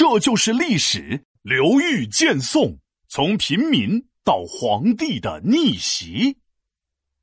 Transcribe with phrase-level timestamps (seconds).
[0.00, 1.22] 这就是历史。
[1.42, 2.74] 刘裕建宋，
[3.06, 6.38] 从平民到皇帝的逆袭。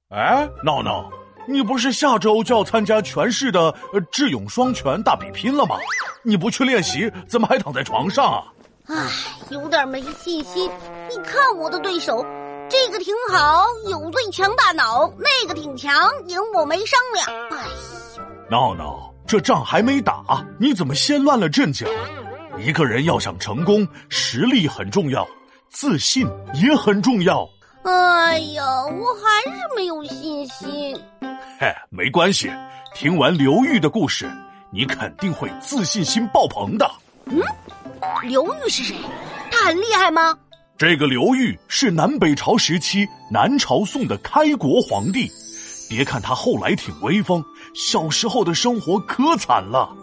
[0.09, 1.09] 哎，闹闹，
[1.47, 3.73] 你不是下周就要参加全市的
[4.11, 5.75] 智勇双全大比拼了吗？
[6.23, 8.43] 你不去练习，怎么还躺在床上啊？
[8.85, 9.07] 唉，
[9.49, 10.69] 有点没信心。
[11.09, 12.23] 你看我的对手，
[12.69, 15.91] 这个挺好，有最强大脑；那个挺强，
[16.27, 17.49] 赢我没商量。
[17.49, 21.87] 哎呀，闹闹，这仗还没打，你怎么先乱了阵脚？
[22.59, 25.27] 一个人要想成功，实力很重要，
[25.69, 27.47] 自信也很重要。
[27.83, 30.99] 哎呀，我还是没有信心。
[31.59, 32.51] 嘿，没关系，
[32.95, 34.29] 听完刘裕的故事，
[34.71, 36.89] 你肯定会自信心爆棚的。
[37.25, 37.41] 嗯，
[38.23, 38.95] 刘玉是谁？
[39.51, 40.37] 他很厉害吗？
[40.77, 45.31] 这个刘裕是南北朝时期南朝宋的开国皇帝。
[45.89, 47.43] 别看他后来挺威风，
[47.73, 49.95] 小时候的生活可惨了。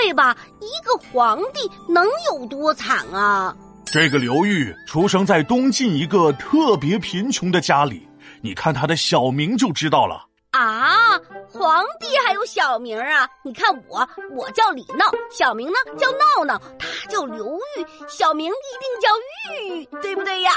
[0.00, 0.34] 不会吧！
[0.60, 3.54] 一个皇帝能有多惨啊？
[3.84, 8.08] 这个刘裕出生在东晋一个特别贫穷的家里，
[8.40, 10.26] 你看他的小名就知道了。
[10.52, 11.18] 啊，
[11.52, 13.28] 皇帝还有小名啊？
[13.44, 20.52] 你看我，我叫李闹，小名呢叫闹闹，他叫刘裕，小名一定叫玉，对不对呀？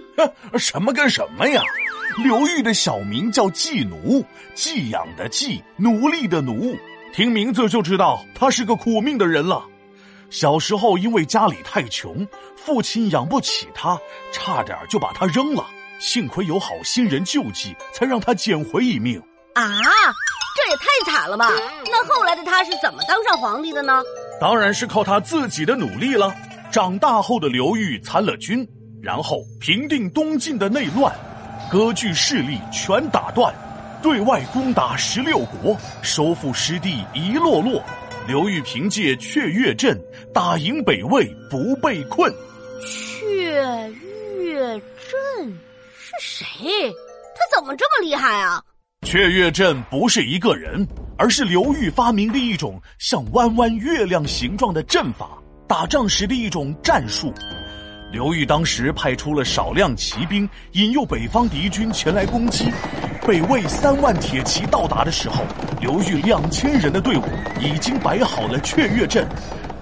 [0.58, 1.62] 什么跟什么呀？
[2.24, 6.74] 刘裕的小名叫季奴，寄养的寄，奴隶的奴。
[7.18, 9.60] 听名字就知道他是个苦命的人了。
[10.30, 12.24] 小时候因为家里太穷，
[12.56, 13.98] 父亲养不起他，
[14.30, 15.66] 差点就把他扔了。
[15.98, 19.20] 幸亏有好心人救济，才让他捡回一命。
[19.54, 19.64] 啊，
[20.54, 21.50] 这也太惨了吧！
[21.90, 24.00] 那后来的他是怎么当上皇帝的呢？
[24.40, 26.32] 当然是靠他自己的努力了。
[26.70, 28.64] 长大后的刘裕参了军，
[29.02, 31.12] 然后平定东晋的内乱，
[31.68, 33.52] 割据势力全打断。
[34.02, 37.82] 对外攻打十六国，收复失地一落落。
[38.26, 39.98] 刘裕凭借雀跃阵
[40.34, 42.32] 打赢北魏，不被困。
[42.86, 43.90] 雀
[44.38, 45.58] 跃阵
[45.98, 46.46] 是谁？
[47.34, 48.62] 他怎么这么厉害啊？
[49.02, 57.32] 雀跃阵不是一个人，而是刘裕发明的一种像弯弯月亮形状的阵法，打仗时的一种战术。
[58.12, 62.70] 刘裕当时派出了少量骑兵，引诱北方敌军前来攻击。
[63.28, 65.44] 北魏三万铁骑到达的时候，
[65.82, 67.24] 刘裕两千人的队伍
[67.60, 69.28] 已经摆好了雀跃阵，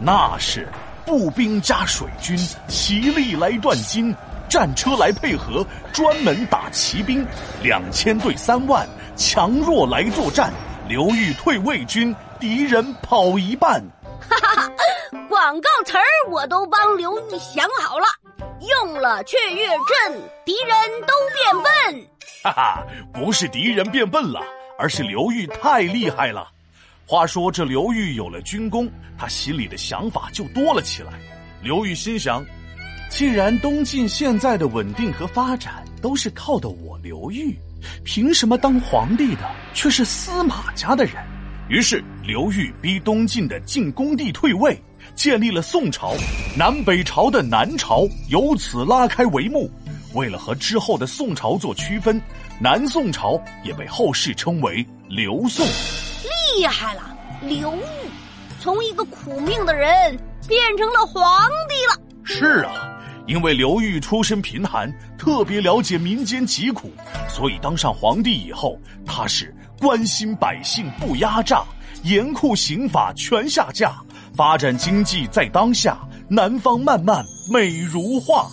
[0.00, 0.68] 那是
[1.04, 2.36] 步兵加水军，
[2.66, 4.12] 骑力来断金，
[4.48, 7.24] 战车来配合，专门打骑兵。
[7.62, 10.52] 两千对三万，强弱来作战。
[10.88, 13.80] 刘裕退魏军，敌人跑一半。
[14.28, 14.72] 哈哈哈，
[15.28, 16.02] 广告词儿
[16.32, 18.06] 我都帮刘裕想好了，
[18.58, 22.06] 用了雀跃阵，敌人都变笨。
[22.46, 24.40] 哈哈，不是敌人变笨了，
[24.78, 26.46] 而是刘裕太厉害了。
[27.04, 31.14] 话说这刘裕有了军功，他心里的想法就多了起来。
[31.60, 32.44] 刘裕心想，
[33.10, 37.58] 既然东晋现在的稳定和发展都是靠的我刘裕，
[38.04, 41.14] 凭什么当皇帝的却是司马家的人？
[41.68, 44.80] 于是刘裕逼东晋的晋恭帝退位，
[45.16, 46.14] 建立了宋朝，
[46.56, 49.68] 南北朝的南朝由此拉开帷幕。
[50.16, 52.20] 为了和之后的宋朝做区分，
[52.58, 55.64] 南宋朝也被后世称为刘宋。
[56.56, 58.10] 厉害了，刘裕
[58.58, 60.18] 从一个苦命的人
[60.48, 61.22] 变成了皇
[61.68, 62.00] 帝了。
[62.24, 62.72] 是啊，
[63.26, 66.90] 因为刘裕出身贫寒，特别了解民间疾苦，
[67.28, 71.62] 所以当上皇帝以后，他是关心百姓不压榨，
[72.04, 73.94] 严酷刑法全下架，
[74.34, 77.22] 发展经济在当下，南方慢慢
[77.52, 78.48] 美如画。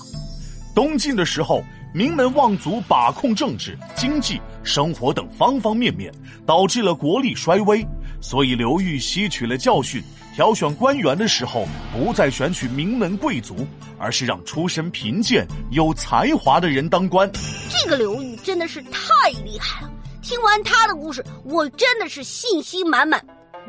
[0.75, 1.63] 东晋的时候，
[1.93, 6.11] 名门望族把控政治、经济、生活等方方面面，
[6.45, 7.85] 导致了国力衰微。
[8.19, 10.01] 所以刘裕吸取了教训，
[10.33, 13.67] 挑选官员的时候，不再选取名门贵族，
[13.99, 17.29] 而是让出身贫贱、有才华的人当官。
[17.69, 19.91] 这个刘裕真的是太厉害了！
[20.21, 23.23] 听完他的故事，我真的是信心满满。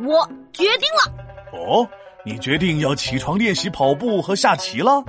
[0.06, 1.12] 我决定了。
[1.52, 1.86] 哦，
[2.24, 5.02] 你决定要起床练习跑步和下棋了？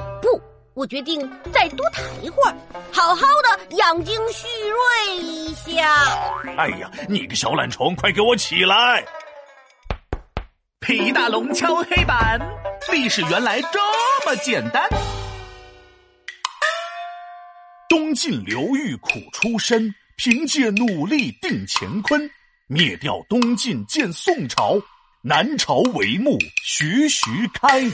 [0.76, 1.18] 我决定
[1.54, 2.56] 再多躺一会儿，
[2.92, 5.90] 好好的养精蓄锐一下。
[6.58, 9.02] 哎呀，你个小懒虫，快给我起来！
[10.82, 12.38] 皮大龙敲黑板，
[12.92, 13.80] 历史原来这
[14.26, 14.86] 么简单。
[17.88, 22.30] 东晋刘裕苦出身，凭借努力定乾坤，
[22.68, 24.78] 灭掉东晋建宋朝，
[25.22, 27.90] 南朝帷幕徐徐开。